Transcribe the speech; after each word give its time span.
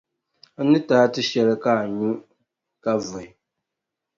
N 0.63 0.65
ni 0.71 0.79
ti 0.87 0.93
a 1.03 1.11
tiʼshɛli 1.13 1.55
ka 1.63 1.71
a 1.81 1.83
nyu, 1.99 2.09
ka 2.83 2.91
vuhi. 3.03 3.27